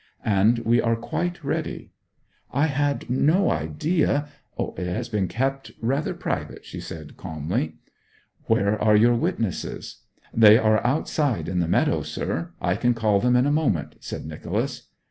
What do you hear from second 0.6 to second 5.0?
we are quite ready.' 'I had no idea' 'It